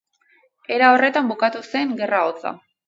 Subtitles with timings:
[0.77, 2.59] Era horretan bukatu zen Gerra Hotza.